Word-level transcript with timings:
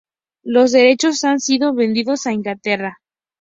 Los 0.41 0.71
derechos 0.71 1.23
han 1.23 1.39
sido 1.39 1.75
vendidos 1.75 2.25
a 2.25 2.33
Inglaterra. 2.33 2.97